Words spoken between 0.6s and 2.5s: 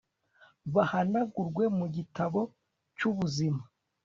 bahanagurwe mu gitabo